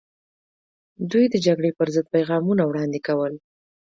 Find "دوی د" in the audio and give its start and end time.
1.11-1.35